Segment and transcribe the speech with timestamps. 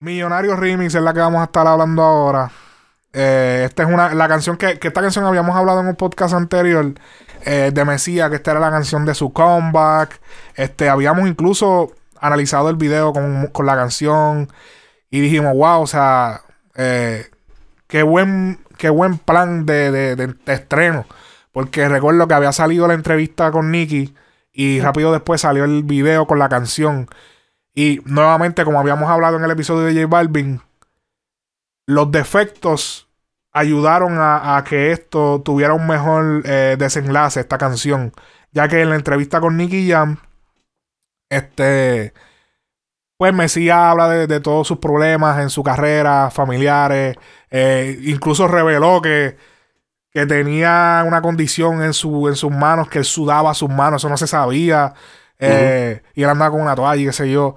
[0.00, 2.50] Millonario Remix es la que vamos a estar hablando ahora.
[3.12, 6.94] Eh, esta es una, la canción que, esta canción habíamos hablado en un podcast anterior
[7.44, 10.18] eh, de Mesía, que esta era la canción de su comeback.
[10.54, 14.48] Este, habíamos incluso analizado el video con, con la canción
[15.10, 16.42] y dijimos, wow, o sea,
[16.76, 17.26] eh,
[17.86, 21.04] qué buen, qué buen plan de- de estreno.
[21.52, 24.14] Porque recuerdo que había salido la entrevista con Nicky
[24.52, 27.06] y rápido después salió el video con la canción.
[27.74, 30.60] Y nuevamente, como habíamos hablado en el episodio de J Balvin,
[31.86, 33.08] los defectos
[33.52, 38.12] ayudaron a, que esto tuviera un mejor eh, desenlace, esta canción.
[38.52, 40.18] Ya que en la entrevista con Nicky Jam,
[41.28, 42.12] este,
[43.16, 47.16] pues Mesías habla de, de todos sus problemas en su carrera, familiares.
[47.50, 49.36] eh, incluso reveló que,
[50.10, 54.08] que tenía una condición en, su, en sus manos, que él sudaba sus manos, eso
[54.08, 54.94] no se sabía.
[55.40, 57.56] Eh, Y él andaba con una toalla y qué sé yo.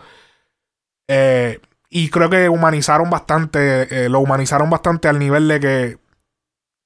[1.07, 5.97] Eh, y creo que humanizaron bastante, eh, lo humanizaron bastante al nivel de que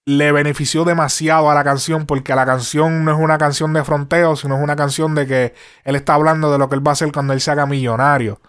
[0.05, 4.36] le benefició demasiado a la canción, porque la canción no es una canción de fronteo,
[4.36, 6.94] sino es una canción de que él está hablando de lo que él va a
[6.94, 8.39] hacer cuando él se haga millonario,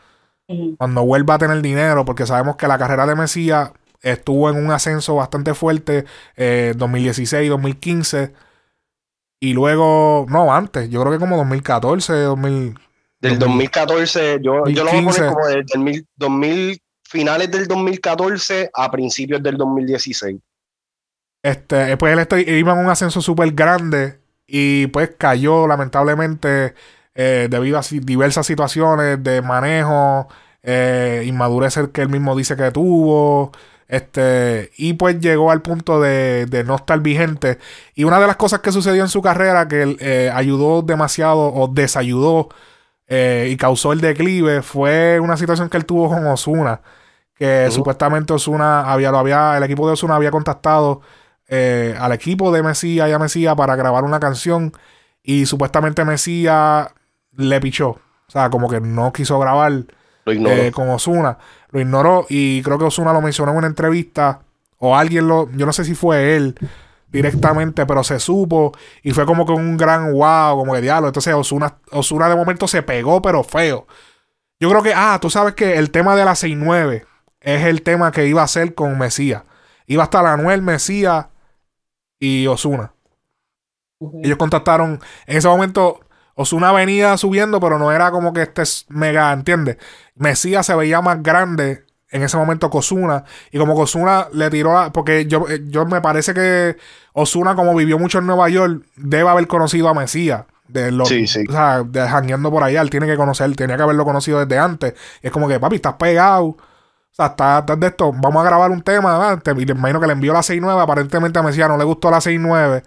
[0.79, 3.73] cuando vuelva a tener dinero, porque sabemos que la carrera de Mesías
[4.03, 6.05] estuvo en un ascenso bastante fuerte,
[6.37, 8.33] eh, 2016, 2015,
[9.41, 12.79] y luego, no, antes, yo creo que como 2014, 2000,
[13.21, 15.19] Del 2014, yo, yo lo voy a 2015.
[15.21, 20.37] poner como del 2000, 2000, finales del 2014 a principios del 2016.
[21.43, 26.75] Este, pues él está- iba en un ascenso súper grande y pues cayó lamentablemente
[27.15, 30.29] eh, debido a diversas situaciones de manejo,
[30.63, 33.51] eh, inmadurez que él mismo dice que tuvo,
[33.89, 37.59] este, y pues llegó al punto de, de no estar vigente.
[37.95, 41.69] Y una de las cosas que sucedió en su carrera que eh, ayudó demasiado o
[41.69, 42.51] desayudó
[43.09, 46.83] eh, y causó el declive fue una situación que él tuvo con Osuna.
[47.35, 51.01] Que supuestamente Osuna había, lo había, el equipo de Osuna había contactado
[51.49, 54.73] eh, al equipo de Mesías y a Mesías para grabar una canción.
[55.23, 56.89] Y supuestamente Mesías
[57.37, 57.91] le pichó.
[57.91, 59.85] O sea, como que no quiso grabar
[60.35, 61.39] Lo eh, con Osuna.
[61.71, 64.41] Lo ignoró y creo que Osuna lo mencionó en una entrevista.
[64.79, 65.51] O alguien lo.
[65.53, 66.55] Yo no sé si fue él
[67.11, 68.73] directamente, pero se supo.
[69.03, 71.09] Y fue como que un gran wow, como que diablo.
[71.09, 73.87] Entonces Osuna, Osuna de momento se pegó, pero feo.
[74.61, 77.05] Yo creo que, ah, tú sabes que el tema de la 6-9
[77.41, 79.45] es el tema que iba a ser con Mesías.
[79.87, 81.27] Iba a estar Anuel, Mesías
[82.19, 82.93] y Osuna.
[84.23, 85.01] Ellos contactaron.
[85.27, 86.01] En ese momento,
[86.41, 89.77] Osuna venía subiendo, pero no era como que este es mega, ¿entiendes?
[90.15, 93.25] Mesías se veía más grande en ese momento que Osuna.
[93.51, 96.77] Y como que Osuna le tiró a- Porque yo, eh, yo me parece que
[97.13, 100.45] Osuna, como vivió mucho en Nueva York, debe haber conocido a Mesías.
[100.69, 101.45] De los, Sí, sí.
[101.49, 102.83] O sea, de jangueando por allá.
[102.83, 104.95] Él tiene que conocer, tenía que haberlo conocido desde antes.
[105.23, 106.45] Y es como que, papi, estás pegado.
[106.45, 106.57] O
[107.11, 108.13] sea, estás, estás de esto.
[108.15, 109.41] Vamos a grabar un tema.
[109.57, 110.81] Y le imagino que le envió la 6-9.
[110.81, 112.83] Aparentemente a Mesías no le gustó la 6-9.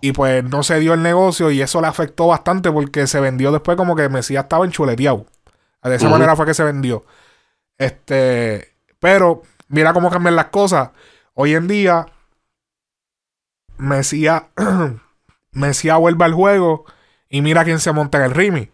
[0.00, 3.50] Y pues no se dio el negocio y eso le afectó bastante porque se vendió
[3.50, 5.26] después como que Mesías estaba enchuleteado.
[5.82, 7.04] De esa manera fue que se vendió.
[7.78, 10.90] Este, pero mira cómo cambian las cosas.
[11.34, 12.06] Hoy en día,
[13.78, 14.44] Mesías,
[15.52, 16.84] Mesías vuelve al juego
[17.28, 18.72] y mira quién se monta en el remix.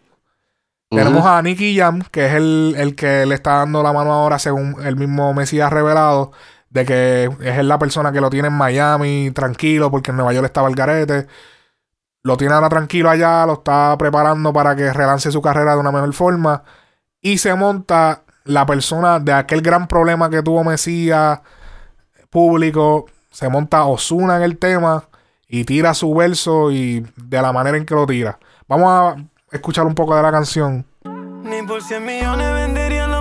[0.90, 4.38] Tenemos a Nicky Jam, que es el, el que le está dando la mano ahora,
[4.38, 6.32] según el mismo Mesías revelado,
[6.74, 10.46] de que es la persona que lo tiene en Miami tranquilo, porque en Nueva York
[10.46, 11.28] estaba el garete.
[12.24, 15.92] Lo tiene ahora tranquilo allá, lo está preparando para que relance su carrera de una
[15.92, 16.64] mejor forma.
[17.20, 21.40] Y se monta la persona de aquel gran problema que tuvo Mesías
[22.28, 23.06] público.
[23.30, 25.04] Se monta Osuna en el tema
[25.46, 28.40] y tira su verso y de la manera en que lo tira.
[28.66, 29.16] Vamos a
[29.52, 30.84] escuchar un poco de la canción.
[31.44, 33.13] Ni por 100 millones venderían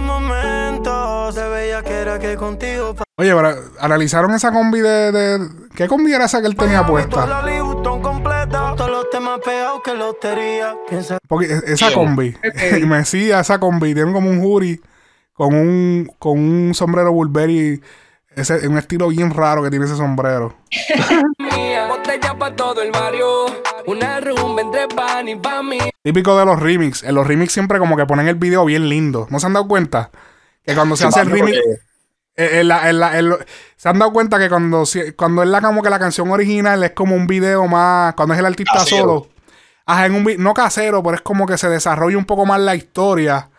[3.16, 7.26] Oye, pero analizaron esa combi de, de- ¿Qué combi era esa que él tenía puesta?
[11.28, 12.36] Porque e- esa combi,
[12.82, 14.82] y me decía esa combi, tiene como un jury
[15.34, 17.82] con un, con un sombrero Burberry,
[18.36, 20.56] ese, un estilo bien raro que tiene ese sombrero.
[26.04, 27.04] Típico de los remix.
[27.04, 29.28] En los remix siempre como que ponen el video bien lindo.
[29.30, 30.10] ¿No se han dado cuenta?
[30.66, 31.58] Que cuando se hace el remix...
[32.36, 33.40] eh, en la- en la- en lo-
[33.76, 34.84] se han dado cuenta que cuando,
[35.16, 38.40] cuando es la como que la canción original es como un video más, cuando es
[38.40, 39.02] el artista Casero.
[39.02, 39.28] solo,
[39.86, 42.76] ajá, en un no casero, pero es como que se desarrolla un poco más la
[42.76, 43.50] historia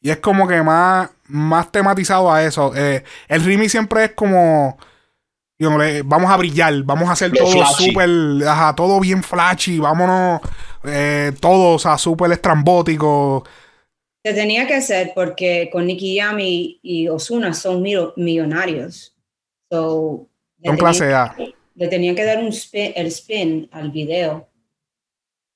[0.00, 2.72] y es como que más, más tematizado a eso.
[2.74, 4.78] Eh, el remix siempre es como,
[6.04, 8.08] vamos a brillar, vamos a hacer Lo todo súper,
[8.48, 10.40] ajá, todo bien flashy, vámonos,
[10.84, 13.44] eh, todo, o sea, súper estrambótico.
[14.24, 19.16] Se tenía que hacer porque con Nicky Jam y, y Osuna son mil- millonarios.
[19.70, 20.28] So,
[20.58, 21.34] le Son tenían clase A.
[21.36, 24.48] que- Le tenían que dar un spin, el spin al video.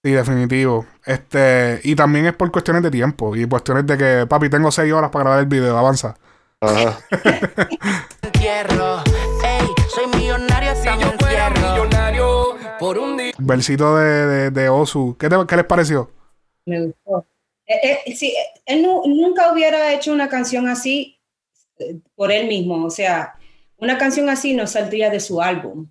[0.02, 0.86] Sí, definitivo.
[1.04, 4.92] Este, y también es por cuestiones de tiempo y cuestiones de que, papi, tengo seis
[4.92, 6.16] horas para grabar el video, avanza.
[6.60, 6.98] Ajá.
[9.88, 11.72] soy millonario Si hasta me yo fuera entierro.
[11.74, 13.32] millonario por un día.
[13.38, 15.16] Versito de, de, de Osu.
[15.18, 16.10] ¿Qué, te- qué les pareció?
[16.66, 17.26] Me gustó.
[17.66, 21.18] Eh, eh, sí, eh, él nu- nunca hubiera hecho una canción así
[21.78, 22.84] eh, por él mismo.
[22.84, 23.34] O sea,
[23.78, 25.90] una canción así no saldría de su álbum.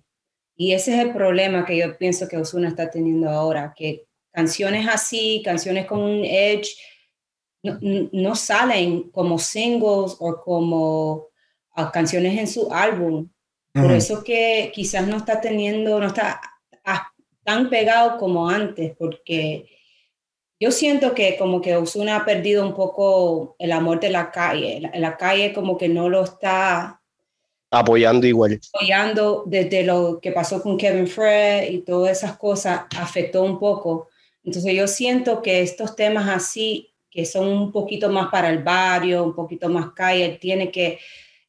[0.56, 4.86] Y ese es el problema que yo pienso que Ozuna está teniendo ahora, que canciones
[4.88, 6.70] así, canciones con un edge,
[7.62, 7.78] no,
[8.12, 11.28] no salen como singles o como
[11.92, 13.28] canciones en su álbum.
[13.72, 16.40] Por eso que quizás no está teniendo, no está
[16.84, 17.12] ah,
[17.44, 19.68] tan pegado como antes, porque
[20.58, 24.80] yo siento que como que Ozuna ha perdido un poco el amor de la calle.
[24.80, 27.00] La, la calle como que no lo está
[27.70, 28.60] Apoyando igual.
[28.72, 34.08] apoyando desde lo que pasó con Kevin Fred y todas esas cosas afectó un poco.
[34.44, 39.24] Entonces yo siento que estos temas así, que son un poquito más para el barrio,
[39.24, 41.00] un poquito más calle, él tiene que,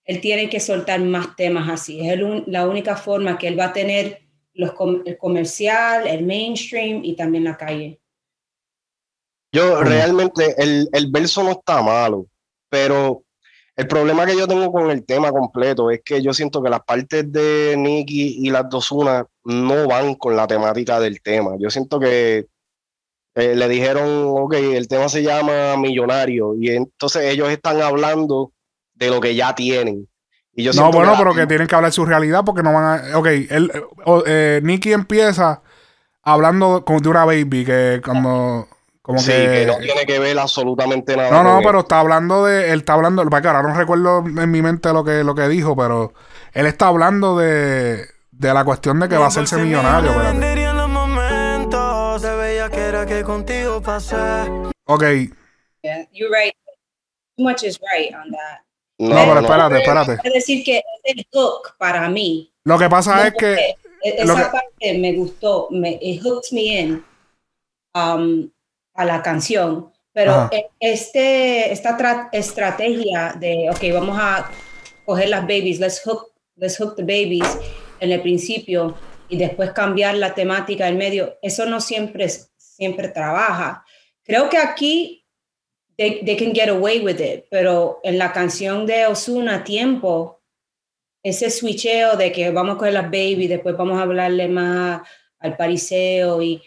[0.06, 2.00] él tiene que soltar más temas así.
[2.00, 4.21] Es el la única forma que él va a tener
[4.54, 4.71] los
[5.06, 8.00] el comercial, el mainstream y también la calle.
[9.57, 12.27] Yo realmente, el, el verso no está malo,
[12.69, 13.24] pero
[13.75, 16.81] el problema que yo tengo con el tema completo es que yo siento que las
[16.81, 21.51] partes de Nicky y las dos unas no van con la temática del tema.
[21.59, 22.48] Yo siento que
[23.36, 28.51] eh, le dijeron, ok, el tema se llama Millonario, y entonces ellos están hablando
[28.95, 30.07] de lo que ya tienen.
[30.56, 33.12] Y yo No, bueno, que pero que tienen que hablar su realidad porque no van
[33.13, 33.18] a.
[33.19, 33.83] Ok, él, eh,
[34.25, 35.62] eh, Nicky empieza
[36.24, 38.68] hablando como de una baby que cuando.
[39.07, 39.38] Como sí, que.
[39.48, 41.31] que no tiene que ver absolutamente nada.
[41.31, 42.71] No, no, con pero está hablando de.
[42.74, 43.24] Él está hablando.
[43.30, 46.13] Para que ahora no recuerdo en mi mente lo que, lo que dijo, pero
[46.54, 48.06] él está hablando de.
[48.31, 50.12] De la cuestión de que va a hacerse millonario.
[50.12, 51.38] Que.
[54.86, 55.04] Ok,
[55.83, 56.54] Yeah, you're right.
[57.38, 58.62] Too much is right on that.
[59.00, 60.18] No, no, pero espérate, espérate.
[60.27, 60.83] Es decir, que es
[61.15, 62.51] el hook para mí.
[62.63, 63.75] Lo que pasa es No, que.
[64.01, 67.06] porque e- lo esa que- parte me gustó, me it hooked me in
[67.95, 68.50] um,
[68.97, 70.49] a la canción, pero Ajá.
[70.51, 74.51] e- este, esta tra- estrategia de, ok, vamos a
[75.05, 77.47] coger las babies, let's hook, let's hook the babies
[77.99, 78.95] en el principio
[79.29, 82.27] y después cambiar la temática en medio, eso no siempre,
[82.57, 83.85] siempre trabaja.
[84.23, 85.25] Creo que aquí
[85.97, 90.41] they, they can get away with it, pero en la canción de Osuna, Tiempo,
[91.23, 95.01] ese switcheo de que vamos a coger las baby, después vamos a hablarle más
[95.39, 96.61] al pariseo y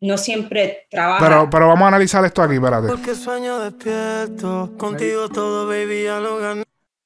[0.00, 1.26] no siempre trabaja.
[1.26, 2.88] Pero, pero vamos a analizar esto aquí, espérate.
[2.88, 4.72] Porque sueño despierto.
[4.76, 6.64] Contigo todo, baby, ya lo gané.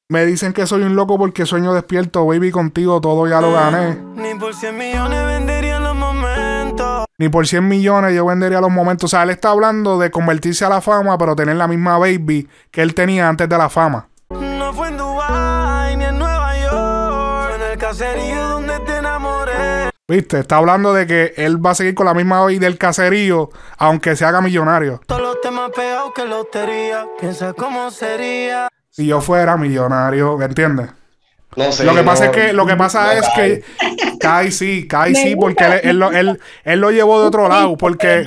[0.09, 3.97] Me dicen que soy un loco porque sueño despierto, baby, contigo todo ya lo gané.
[4.15, 7.07] Ni por 100 millones vendería en los momentos.
[7.17, 9.05] Ni por 100 millones yo vendería los momentos.
[9.05, 12.47] O sea, él está hablando de convertirse a la fama, pero tener la misma baby
[12.71, 14.09] que él tenía antes de la fama.
[14.29, 17.47] No fue en Dubai ni en Nueva York.
[17.47, 18.92] Fue en el caserío donde te.
[20.13, 20.41] ¿Viste?
[20.41, 23.49] Está hablando de que él va a seguir con la misma baby del caserío,
[23.79, 25.01] aunque se haga millonario.
[25.07, 27.07] Todos los temas pegados que lotería.
[27.19, 28.69] Piensa cómo sería.
[28.91, 30.91] Si yo fuera millonario, ¿me entiendes?
[31.57, 33.61] No sé, Lo que pasa no- es que, lo que pasa no es cae.
[33.63, 35.79] que Kai sí, Kai sí, porque gusta.
[35.79, 38.27] él, él lo, él- él lo llevó de otro lado, porque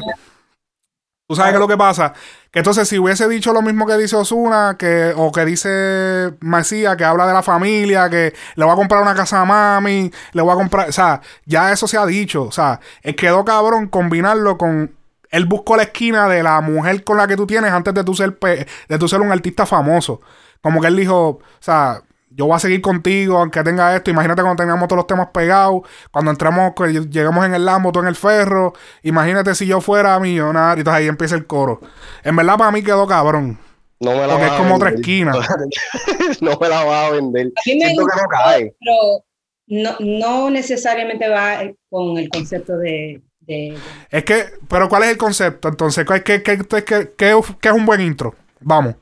[1.27, 2.13] tú sabes que lo que pasa,
[2.51, 6.96] que entonces si hubiese dicho lo mismo que dice Osuna, que, o que dice Macía,
[6.96, 10.41] que habla de la familia, que le voy a comprar una casa a mami, le
[10.41, 12.79] voy a comprar, o sea, ya eso se ha dicho, o sea,
[13.17, 14.96] quedó cabrón combinarlo con
[15.32, 18.15] él buscó la esquina de la mujer con la que tú tienes antes de tú
[18.15, 20.22] ser de tú ser un artista famoso.
[20.62, 22.01] Como que él dijo, o sea,
[22.36, 24.12] yo voy a seguir contigo aunque tenga esto.
[24.12, 28.00] Imagínate cuando tengamos todos los temas pegados, cuando entramos, que llegamos en el Lambo, tú
[28.00, 28.74] en el ferro.
[29.04, 30.82] Imagínate si yo fuera millonario.
[30.82, 31.80] Entonces ahí empieza el coro.
[32.24, 33.58] En verdad para mí quedó cabrón.
[34.01, 35.00] No me la Porque es a como otra vender.
[35.01, 35.32] esquina.
[36.42, 37.46] no me la vas a vender.
[37.48, 38.75] A mí me Siento que no cae.
[38.80, 39.24] pero
[39.68, 43.22] no, no necesariamente va con el concepto de...
[43.39, 43.77] de-
[44.12, 45.70] Es que, pero ¿cuál es el concepto?
[45.70, 48.36] Entonces, ¿qué, qué, qué, qué- qué- qué- qué es un buen intro?
[48.60, 48.96] Vamos.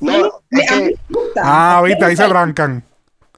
[0.00, 0.94] No, es que,
[1.42, 2.84] Ah, viste, ahí se brancan.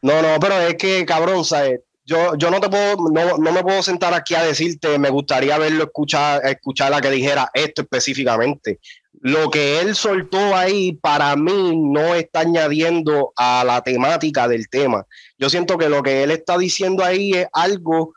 [0.03, 1.81] no, no, pero es que, cabrón, ¿sabes?
[2.05, 5.59] Yo, yo no te puedo, no, no me puedo sentar aquí a decirte, me gustaría
[5.59, 8.79] verlo escuchar, escuchar a que dijera esto específicamente.
[9.23, 15.05] Lo que él soltó ahí, para mí, no está añadiendo a la temática del tema.
[15.37, 18.15] Yo siento que lo que él está diciendo ahí es algo, o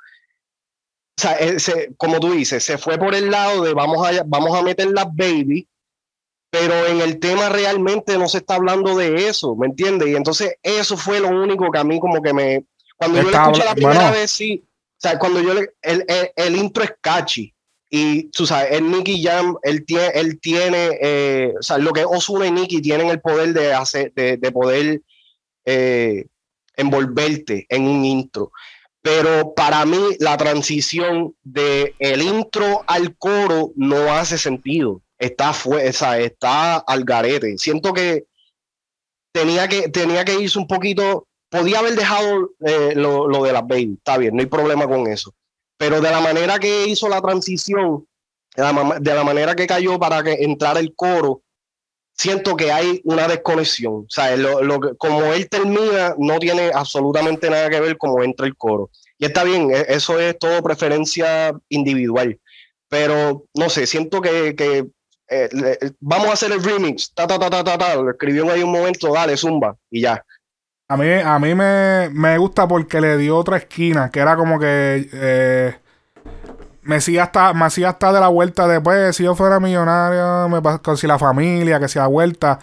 [1.17, 4.55] sea, él se- como tú dices, se fue por el lado de vamos a, vamos
[4.55, 5.67] a meter las baby
[6.49, 10.09] pero en el tema realmente no se está hablando de eso, ¿me entiendes?
[10.09, 12.65] Y entonces eso fue lo único que a mí como que me...
[12.97, 15.69] Cuando yo lo escuché la primera vez, sí, o sea, cuando yo le...
[15.81, 17.53] El, el, intro es catchy.
[17.89, 22.05] Y tú sabes, el Nicky Jam, él tiene, él tiene eh, o sea, lo que
[22.05, 25.01] Osuna y Nicky tienen el poder de hacer, de, de poder
[25.65, 26.25] eh,
[26.75, 28.51] envolverte en un intro.
[29.01, 35.87] Pero para mí la transición de el intro al coro no hace sentido está, fue,
[35.87, 37.57] está al garete.
[37.57, 38.25] Siento que
[39.31, 43.67] tenía que, tenía que irse un poquito, podía haber dejado eh, lo, lo, de las
[43.67, 45.33] baby, está bien, no hay problema con eso.
[45.77, 48.07] Pero de la manera que hizo la transición,
[48.55, 51.41] de la, de la manera que cayó para que entrara el coro,
[52.13, 53.93] siento que hay una desconexión.
[53.93, 58.45] O sea, lo, lo, como él termina, no tiene absolutamente nada que ver cómo entra
[58.45, 58.89] el coro.
[59.17, 62.37] Y está bien, e, eso es todo preferencia individual.
[62.89, 64.87] Pero no sé, siento que, que
[65.29, 68.63] eh, vamos a hacer el remix, ta, ta, ta, ta, ta, ta, lo escribió ahí
[68.63, 70.23] un momento, dale, zumba, y ya.
[70.87, 74.59] A mí, a mí me, me gusta porque le dio otra esquina, que era como
[74.59, 75.75] que eh,
[76.81, 81.05] Mesías está, Mesías está de la vuelta después, si yo fuera millonario, me con si
[81.05, 82.57] la familia, que sea vuelta.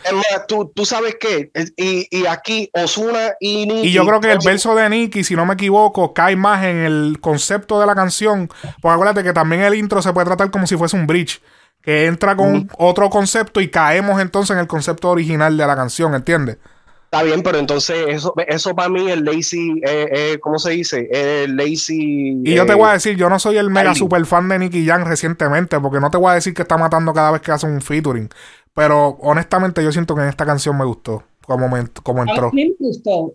[0.48, 3.88] tú, tú sabes qué, y, y aquí Osuna y Nicky.
[3.88, 6.78] Y yo creo que el verso de Nicky, si no me equivoco, cae más en
[6.78, 8.48] el concepto de la canción,
[8.82, 11.40] porque acuérdate que también el intro se puede tratar como si fuese un bridge
[11.86, 16.16] que entra con otro concepto y caemos entonces en el concepto original de la canción,
[16.16, 16.58] ¿entiendes?
[17.04, 21.08] Está bien, pero entonces eso, eso para mí es lazy, eh, eh, ¿cómo se dice?
[21.12, 22.42] Eh, lazy.
[22.44, 24.84] Y yo te voy a decir, yo no soy el mega super fan de Nicky
[24.84, 27.68] Jam recientemente, porque no te voy a decir que está matando cada vez que hace
[27.68, 28.30] un featuring.
[28.74, 31.70] Pero honestamente, yo siento que en esta canción me gustó, como,
[32.02, 32.48] como entró.
[32.48, 33.32] A mí me gustó.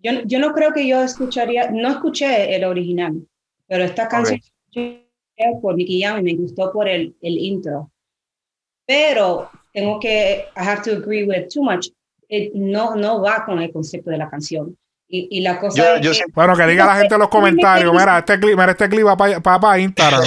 [0.00, 3.24] Yo, yo no creo que yo escucharía, no escuché el original,
[3.68, 4.40] pero esta canción
[5.60, 7.90] por Nicky Jam y me gustó por el, el intro.
[8.86, 11.88] Pero tengo que, I have to agree with too much.
[12.54, 14.76] no, no va con el concepto de la canción.
[15.06, 17.92] Y, y la cosa es que, Bueno, que diga la gente en los comentarios.
[17.92, 20.22] Mira, este clip, mira, este clip va para pa, Instagram.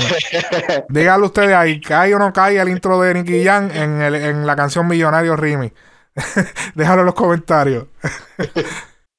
[0.89, 4.45] Díganlo ustedes ahí, ¿cae o no cae el intro de Nicky Jam en, el, en
[4.45, 5.71] la canción Millonario Rimi?
[6.75, 7.85] Déjalo en los comentarios.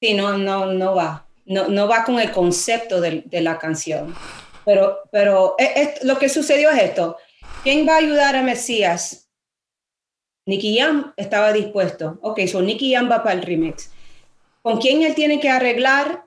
[0.00, 1.26] sí, no, no, no va.
[1.46, 4.14] No, no va con el concepto de, de la canción.
[4.68, 7.16] Pero, pero eh, lo que sucedió es esto.
[7.62, 9.30] ¿Quién va a ayudar a Mesías?
[10.44, 12.18] Nicky Jam estaba dispuesto.
[12.20, 13.90] Ok, so Nicky Jam va para el remix.
[14.60, 16.22] ¿Con quién él tiene que arreglar?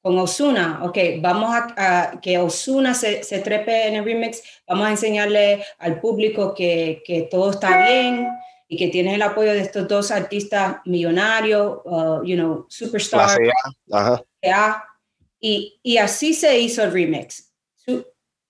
[0.00, 0.80] Con Osuna.
[0.82, 4.42] Ok, vamos a, que Osuna se, se, trepe en el remix.
[4.66, 8.28] Vamos a enseñarle al público que, que todo está bien
[8.66, 13.36] y que tiene el apoyo de estos dos artistas millonarios, uh, you know, superstars.
[15.38, 17.53] Y, y así se hizo el remix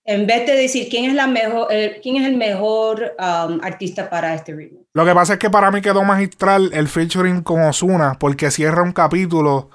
[0.05, 1.67] en vez de decir quién es la mejor,
[2.01, 4.79] quién es el mejor um, artista para este ritmo.
[4.93, 8.83] Lo que pasa es que para mí quedó magistral el featuring con Osuna, porque cierra
[8.83, 9.69] un capítulo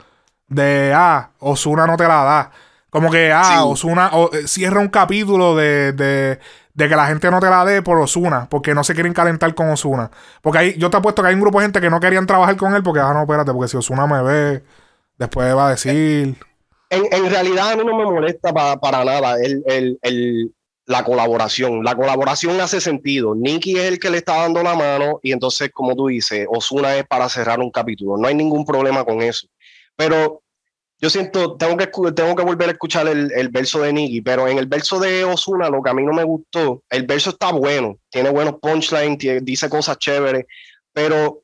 [0.47, 2.51] de ah, Osuna no te la da.
[2.91, 6.39] Como que ah, Osuna eh, cierra un capítulo de, de,
[6.75, 9.55] de, que la gente no te la dé por Osuna, porque no se quieren calentar
[9.55, 10.11] con Osuna.
[10.43, 12.57] Porque ahí, yo te apuesto que hay un grupo de gente que no querían trabajar
[12.57, 14.63] con él porque, ah, no, espérate, porque si Osuna me ve,
[15.19, 16.37] después va a decir
[16.90, 20.52] en, realidad a mí no me molesta para nada el,
[20.87, 21.85] la colaboración.
[21.85, 23.35] La colaboración hace sentido.
[23.35, 26.97] Nicky es el que le está dando la mano y entonces, como tú dices, Osuna
[26.97, 28.16] es para cerrar un capítulo.
[28.16, 29.47] No hay ningún problema con eso.
[29.94, 30.42] Pero
[30.99, 34.49] yo siento, tengo que, tengo que volver a escuchar el, el verso de Nicky, pero
[34.49, 37.52] en el verso de Osuna, lo que a mí no me gustó, el verso está
[37.52, 40.44] bueno, tiene buenos punchlines, dice cosas chéveres,
[40.92, 41.42] pero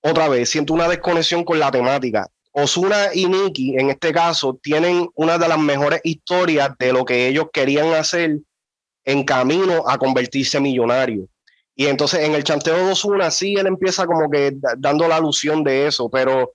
[0.00, 2.28] otra vez, siento una desconexión con la temática.
[2.56, 7.26] Osuna y Nicky, en este caso, tienen una de las mejores historias de lo que
[7.26, 8.38] ellos querían hacer
[9.04, 11.26] en camino a convertirse millonario.
[11.74, 15.64] Y entonces en el chanteo de Osuna, sí, él empieza como que dando la alusión
[15.64, 16.52] de eso, pero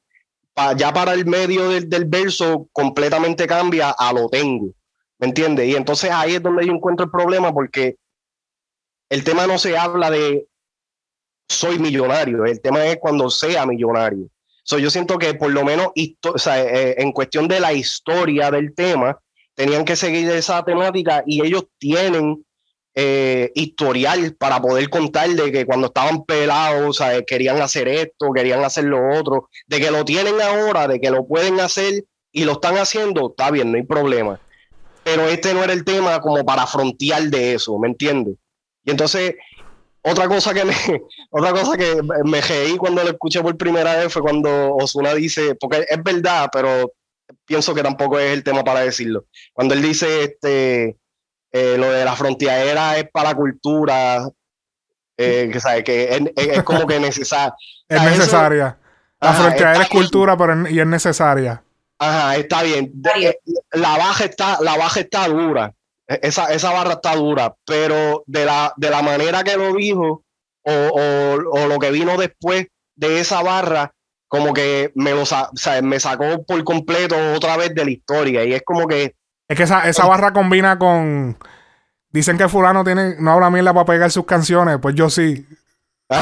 [0.78, 4.72] ya para el medio del, del, verso completamente cambia a lo tengo.
[5.18, 5.68] ¿Me entiendes?
[5.68, 7.98] Y entonces ahí es donde yo encuentro el problema porque
[9.10, 10.48] el tema no se habla de
[11.50, 14.30] soy millonario, el tema es cuando sea millonario
[14.78, 19.20] yo siento que por lo menos eh, eh, en cuestión de la historia del tema,
[19.56, 22.46] tenían que seguir esa temática y ellos tienen
[22.96, 28.86] eh, historial para poder contar de que cuando estaban pelados, querían hacer esto, querían hacer
[28.86, 32.78] lo otro, de que lo tienen ahora, de que lo pueden hacer y lo están
[32.78, 34.40] haciendo, está bien, no hay problema.
[35.04, 38.36] Pero este no era el tema como para frontear de eso, ¿me entiendes?
[38.84, 39.36] Y entonces
[40.02, 40.74] otra cosa que me,
[41.32, 45.56] otra cosa que me reí cuando lo escuché por primera vez fue cuando Osuna dice,
[45.56, 46.94] porque es verdad, pero
[47.46, 49.26] pienso que tampoco es el tema para decirlo.
[49.54, 50.98] Cuando él dice este
[51.52, 54.30] eh, lo de la frontera es para la cultura,
[55.18, 55.84] eh, que, ¿sabes?
[55.84, 57.54] que es, es- es como que necesaria.
[57.90, 58.78] Es necesaria.
[59.20, 61.64] La está es cultura, pero es- y es necesaria.
[61.98, 62.92] Ajá, está bien.
[62.94, 63.40] De- eh,
[63.74, 65.74] la baja está, la baja está dura.
[66.10, 70.24] E- Esa, esa barra está dura, pero de la, de la manera que lo dijo,
[70.64, 73.94] o, o- o lo que vino después de esa barra,
[74.28, 75.50] como que me lo o sea,
[75.82, 78.44] me sacó por completo otra vez de la historia.
[78.44, 79.16] Y es como que
[79.48, 81.38] Es que esa, esa barra combina con.
[82.12, 84.78] Dicen que fulano tiene, no habla mierda para pegar sus canciones.
[84.82, 85.46] Pues yo sí.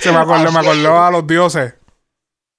[0.00, 1.74] Se me acordó, me acordó a los dioses.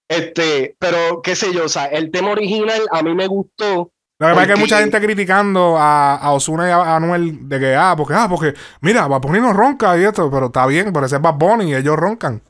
[0.09, 3.91] Este, pero qué sé yo, o sea, el tema original a mí me gustó.
[4.17, 7.49] Lo que pasa es que hay mucha gente criticando a, a Ozuna y a, Anuel
[7.49, 10.65] de que, ah, porque, ah, porque, mira, Bad Bunny no ronca y esto, pero está
[10.67, 12.41] bien, pero ese es Bad Bunny y ellos roncan.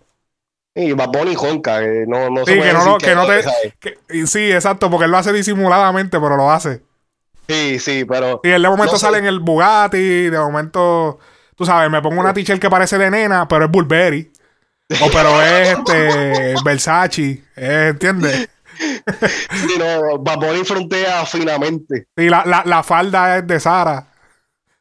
[0.76, 3.16] Y Bad Bunny ronca, que no, no se Sí, puede que no, decir lo, que
[3.16, 3.44] no te.
[4.28, 6.84] sí, exacto, porque él lo hace disimuladamente, pero lo hace.
[7.48, 8.42] Sí, sí, pero.
[8.44, 9.00] Y él de momento No sé.
[9.00, 11.20] sale en el Bugatti, de momento,
[11.56, 14.32] tú sabes, me pongo una t-shirt que parece de nena, pero es Burberry.
[15.00, 18.50] O pero es este Versace, eh, ¿entiendes?
[18.78, 22.08] Sí, no, Bad Bunny frontea finamente.
[22.18, 24.08] Y la, la, la falda es de Sara.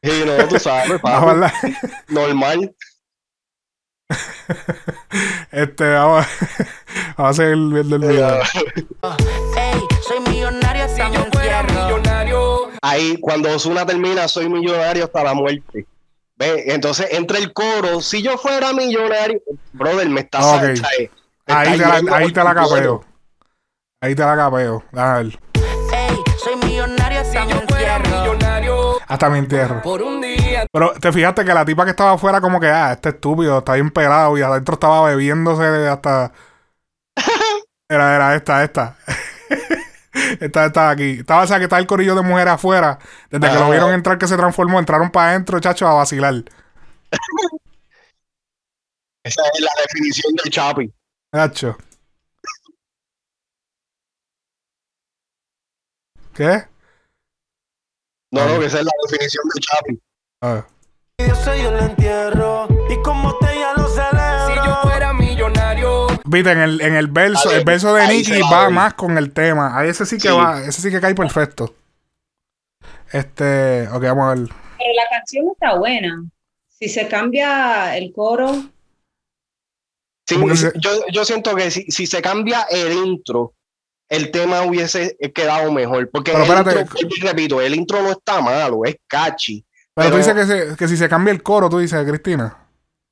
[0.02, 1.52] Sí, no, tú sabes, La
[2.08, 2.74] normal.
[5.50, 6.26] este, vamos,
[7.16, 8.40] vamos a hacer el, el del video.
[9.56, 15.24] Ey, soy millonario hasta Si yo fuera millonario, Ahí, cuando Osuna termina, soy millonario hasta
[15.24, 15.86] la muerte.
[16.36, 18.00] Ve, entonces entra el coro.
[18.00, 19.40] Si yo fuera millonario,
[19.72, 20.60] brother, me está Ok.
[20.60, 20.82] ¿sabes?
[21.46, 23.04] Me Ahí está te la, ahí te la capeo.
[24.04, 24.84] Ahí te la capeo.
[24.92, 25.38] A ver,
[25.92, 28.20] Ey, soy millonario si hasta me yo fuera entierro.
[28.22, 29.80] millonario, hasta mi entierro.
[29.80, 32.92] por un día Pero te fijaste que la tipa que estaba afuera como que, ah,
[32.92, 36.32] este estúpido, está bien pelado y adentro estaba bebiéndose hasta...
[37.88, 38.96] Era, era esta, esta.
[40.40, 41.20] esta, esta de aquí.
[41.20, 42.98] Estaba, o sea, que está el corillo de mujeres afuera.
[43.30, 43.70] Desde que lo Ajá.
[43.70, 46.34] vieron entrar que se transformó, entraron para adentro, chacho, a vacilar.
[49.24, 50.92] Esa es la definición del Chapi.
[51.34, 51.76] Chacho.
[56.34, 56.62] ¿Qué?
[58.32, 60.02] No, no, que esa es la definición del Chapi.
[60.42, 60.64] A ver.
[61.28, 64.46] Yo soy el entierro y como te ya lo celebro.
[64.48, 68.40] Si yo fuera millonario, Viste, en el, en el verso, ver, el verso de Nicky
[68.52, 69.78] va más con el tema.
[69.78, 70.34] Ahí ese sí que Sí.
[70.34, 71.74] va, ese sí que cae perfecto.
[73.12, 74.48] Este, ok, vamos a ver.
[74.78, 76.24] Pero la canción está buena.
[76.68, 78.52] Si se cambia el coro,
[80.26, 83.52] Sí, ¿Cómo que se- yo, yo siento que si, si se cambia el intro,
[84.08, 86.10] el tema hubiese quedado mejor.
[86.10, 86.80] Porque Pero el espérate.
[87.02, 89.64] intro, repito, el intro no está malo, es catchy.
[89.94, 92.60] Pero, tú Pero- dices que, se- que si se cambia el coro, tú dices, Cristina.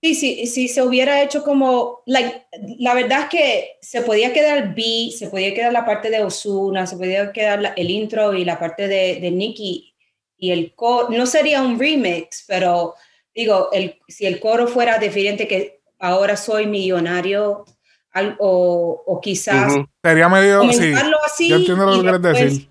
[0.02, 2.46] sí, sí, si se hubiera hecho como, like,
[2.81, 6.87] la verdad es que se podía quedar beat, se podía quedar la parte de Osuna,
[6.88, 9.94] se podía quedar la- el intro y la parte de, de Nicki
[10.37, 12.94] y el coro, no sería un remix, pero
[13.33, 17.64] digo, el, si el coro fuera diferente que ahora soy millonario
[18.12, 19.87] al- o, o quizás Ujú.
[20.03, 20.92] Sería medio, sí.
[21.25, 21.48] así.
[21.48, 22.70] Yo entiendo lo que quieres decir.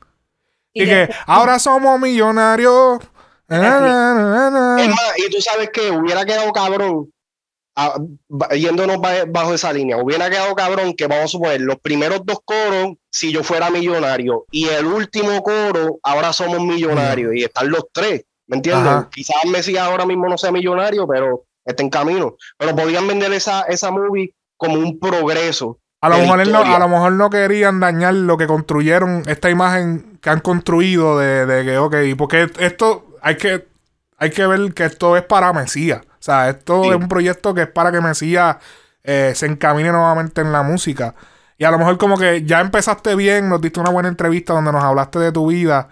[0.74, 3.00] y Y que después- ahora somos millonarios.
[3.48, 4.82] Na, na, na, na, na.
[4.82, 7.12] Es más, y tú sabes que hubiera quedado cabrón,
[7.76, 7.98] ah,
[8.30, 12.22] ba- yéndonos ba- bajo esa línea, hubiera quedado cabrón que vamos a suponer los primeros
[12.26, 17.70] dos coros, si yo fuera millonario, y el último coro, ahora somos millonarios, y están
[17.70, 18.88] los tres, ¿me entiendes?
[18.88, 19.10] Ajá.
[19.12, 22.38] Quizás Messi ahora mismo no sea millonario, pero está en camino.
[22.58, 25.80] Pero podían vender esa, esa movie como un progreso.
[26.02, 30.20] A lo, mejor no, a lo mejor no querían dañar lo que construyeron, esta imagen
[30.22, 33.68] que han construido de, de que, ok, porque esto hay que,
[34.18, 36.02] hay que ver que esto es para Mesías.
[36.04, 36.90] O sea, esto Sí.
[36.90, 38.58] es un proyecto que es para que Mesías
[39.04, 41.16] eh, se encamine nuevamente en la música.
[41.58, 44.72] Y a lo mejor como que ya empezaste bien, nos diste una buena entrevista donde
[44.72, 45.88] nos hablaste de tu vida.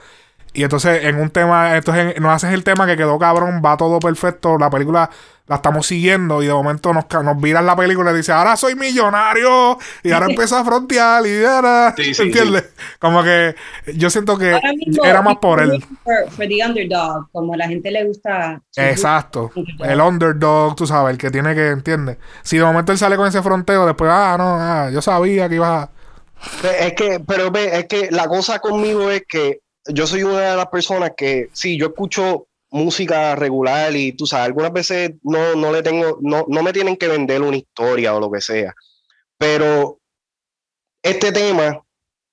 [0.53, 3.99] Y entonces en un tema, entonces nos haces el tema que quedó cabrón, va todo
[3.99, 5.09] perfecto, la película
[5.49, 8.75] la estamos siguiendo y de momento nos, nos viras la película y dice, ahora soy
[8.75, 12.65] millonario y ahora empieza a frontear y ahora, Sí, sí, ¿entiendes?
[12.99, 13.55] Como que
[13.95, 15.83] yo siento que Ahora mismo, era más por él.
[16.03, 18.61] For, for the underdog, como a la gente le gusta.
[18.75, 19.51] Exacto.
[19.79, 22.17] El underdog, tú sabes, el que tiene que, ¿entiendes?
[22.43, 25.55] Si de momento él sale con ese fronteo, después, ah, no, ah, yo sabía que
[25.55, 25.89] iba a...
[26.79, 30.57] Es que, pero ve, es que la cosa conmigo es que yo soy una de
[30.57, 35.71] las personas que, sí, yo escucho música regular y tú sabes, algunas veces no, no
[35.71, 38.73] le tengo, no, no me tienen que vender una historia o lo que sea.
[39.37, 39.99] Pero
[41.01, 41.83] este tema,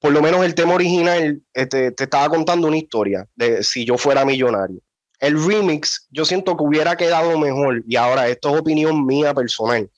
[0.00, 3.96] por lo menos el tema original, este, te estaba contando una historia de si yo
[3.96, 4.80] fuera millonario.
[5.18, 9.90] El remix, yo siento que hubiera quedado mejor, y ahora esto es opinión mía personal.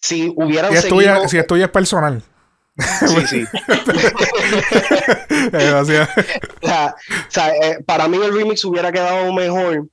[0.00, 0.98] Si hubieran Si es, seguido.
[0.98, 2.22] tuya, si es tuya es personal.
[2.78, 3.44] Sí, sí.
[5.46, 6.08] O sea,
[6.62, 9.86] o sea, eh, para mí el remix hubiera quedado mejor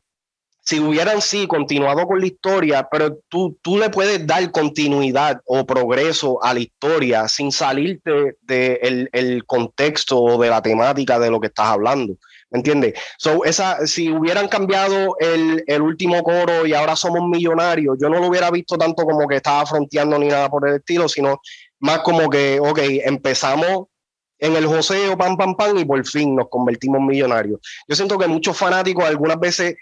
[0.65, 5.65] si hubieran sí continuado con la historia, pero tú, tú le puedes dar continuidad o
[5.65, 11.41] progreso a la historia sin salirte del el contexto o de la temática de lo
[11.41, 12.15] que estás hablando.
[12.49, 12.93] ¿Me entiendes?
[13.17, 18.19] So, esa, si hubieran cambiado el, el, último coro y ahora somos millonarios, yo no
[18.19, 21.41] lo hubiera visto tanto como que estaba fronteando ni nada por el estilo, sino
[21.83, 23.87] más como que, ok, empezamos
[24.39, 27.59] en el joseo, pam, pam, pam, y por fin nos convertimos millonarios.
[27.87, 29.75] Yo siento que muchos fanáticos algunas veces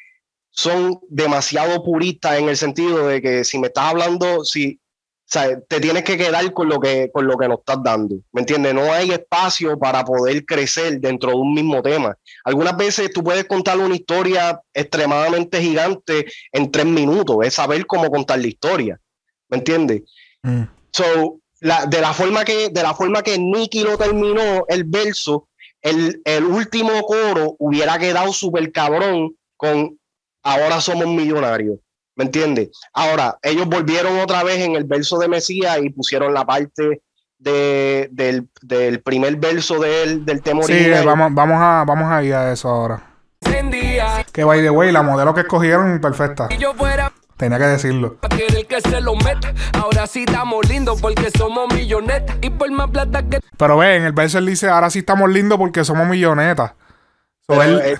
[0.49, 5.61] son demasiado puristas en el sentido de que si me estás hablando, si o sea,
[5.61, 8.73] te tienes que quedar con lo que con lo que nos estás dando, ¿me entiendes?
[8.73, 12.17] No hay espacio para poder crecer dentro de un mismo tema.
[12.43, 18.09] Algunas veces tú puedes contar una historia extremadamente gigante en tres minutos, es saber cómo
[18.09, 18.99] contar la historia,
[19.49, 20.01] ¿me entiendes?
[20.41, 20.63] Mm.
[20.91, 25.47] So, la, de la forma que de la forma que Nicky lo terminó el verso,
[25.81, 29.97] el, el último coro hubiera quedado súper cabrón con
[30.43, 31.77] ahora somos millonarios.
[32.15, 32.69] ¿Me entiendes?
[32.93, 37.01] Ahora, ellos volvieron otra vez en el verso de Mesías y pusieron la parte
[37.37, 42.33] de, del, del, primer verso del, del tema Sí, vamos, vamos, a, vamos a ir
[42.33, 43.01] a eso ahora.
[44.31, 46.49] Que by the way, la modelo que escogieron, perfecta.
[47.41, 48.17] Tenía que decirlo.
[49.73, 52.37] Ahora sí estamos lindos porque somos millonetas.
[52.39, 53.39] Y por más plata que.
[53.57, 56.73] Pero ve, en el verso él dice, ahora sí estamos lindos porque somos millonetas.
[57.47, 57.99] So él,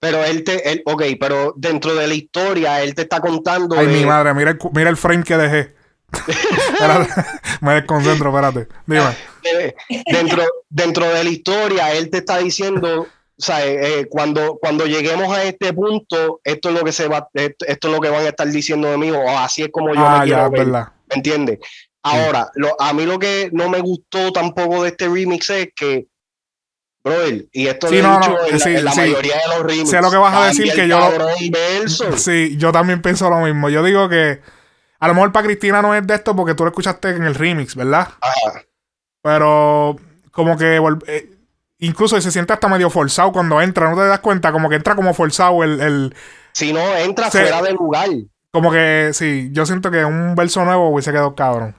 [0.00, 3.74] pero él te, él, ok, pero dentro de la historia, él te está contando.
[3.78, 5.74] Ay, mi madre, mira el, mira el frame que dejé.
[7.62, 8.68] me desconcentro, espérate.
[8.84, 9.16] Dime.
[10.12, 14.86] Dentro, dentro de la historia, él te está diciendo, o sea, eh, eh, cuando, cuando
[14.86, 18.24] lleguemos a este punto, esto es lo que se va, esto, es lo que van
[18.24, 20.66] a estar diciendo de mí, o así es como yo ah, me quiero ver.
[20.66, 21.58] ¿Me entiendes?
[22.02, 26.06] Ahora, lo, a mí lo que no me gustó tampoco de este remix es que
[27.02, 27.16] Bro,
[27.52, 29.90] y esto sí, no, no, en, sí, la, mayoría de los remixes.
[29.90, 30.98] Sé lo que vas a decir que yo.
[32.16, 33.68] Sí, yo también pienso lo mismo.
[33.68, 34.40] Yo digo que
[35.00, 37.34] a lo mejor para Cristina no es de esto porque tú lo escuchaste en el
[37.34, 38.08] remix, ¿verdad?
[38.22, 38.62] Ajá.
[39.20, 39.96] Pero
[40.30, 41.33] como que eh,
[41.84, 44.52] incluso se siente hasta medio forzado cuando entra, ¿no te das cuenta?
[44.52, 45.80] Como que entra como forzado el.
[45.80, 46.16] el
[46.52, 48.08] si no, entra fuera del lugar.
[48.50, 51.76] Como que sí, yo siento que un verso nuevo hubiese quedado cabrón.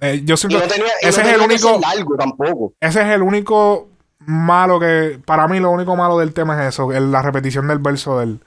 [0.00, 0.66] Eh, yo siento que
[1.02, 1.78] ese es el único.
[1.80, 2.74] Largo tampoco.
[2.80, 5.20] Ese es el único malo que.
[5.24, 8.40] Para mí, lo único malo del tema es eso, la repetición del verso del.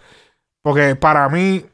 [0.62, 1.65] Porque para mí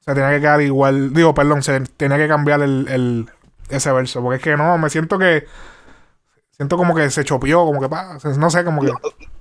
[0.00, 1.12] se tenía que quedar igual.
[1.12, 3.28] Digo, perdón, se tenía que cambiar el,
[3.70, 4.22] ese verso.
[4.22, 5.46] Porque es que no, me siento que.
[6.56, 7.88] Siento como que se chopió, como que.
[8.38, 8.92] No sé, como que.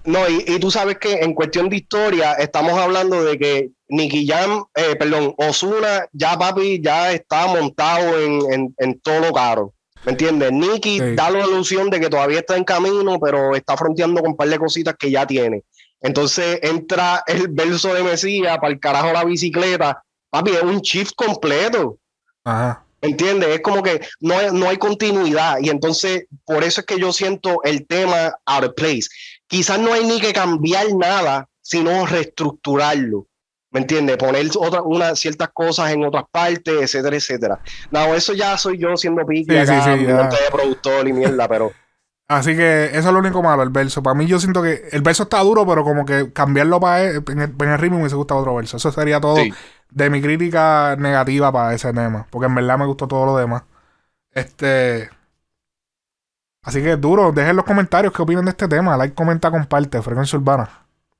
[0.03, 4.65] No, y, tú sabes que en cuestión de historia, estamos hablando de que Nicky Jam,
[4.75, 9.73] eh, perdón, Osuna, ya papi, ya está montado en, en, en todo lo caro.
[10.05, 10.51] ¿Me entiendes?
[10.51, 14.37] Nicky da la ilusión de que todavía está en camino, pero está fronteando con un
[14.37, 15.63] par de cositas que ya tiene.
[16.01, 20.03] Entonces entra el verso de Mesías para el carajo la bicicleta.
[20.29, 21.97] Papi, es un shift completo.
[22.43, 22.84] Ajá.
[23.01, 23.49] ¿Me entiendes?
[23.49, 25.59] Es como que no hay, no hay continuidad.
[25.61, 29.07] Y entonces, por eso es que yo siento el tema out of place.
[29.47, 33.27] Quizás no hay ni que cambiar nada, sino reestructurarlo.
[33.71, 34.15] ¿Me entiendes?
[34.15, 37.59] Poner otra, una, ciertas cosas en otras partes, etcétera, etcétera.
[37.91, 41.47] No, eso ya soy yo siendo piqui sí, acá, sí, sí, de productor y mierda,
[41.47, 41.73] pero...
[42.27, 44.01] Así que eso es lo único malo, el verso.
[44.01, 47.39] Para mí yo siento que el verso está duro, pero como que cambiarlo para en,
[47.39, 48.77] el, en el ritmo me hubiese gustado otro verso.
[48.77, 49.37] Eso sería todo
[49.91, 52.25] de mi crítica negativa para ese tema.
[52.31, 53.63] Porque en verdad me gustó todo lo demás.
[54.31, 55.09] Este...
[56.63, 58.97] Así que duro, dejen los comentarios qué opinan de este tema.
[58.97, 60.01] Like, comenta, comparte.
[60.01, 60.67] Frecuencia Urbana.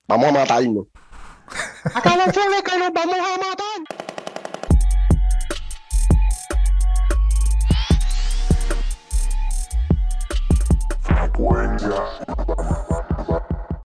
[0.07, 0.87] Vamos a matarlo.
[1.93, 3.34] Acá no fue que nos vamos a
[11.37, 12.74] When you're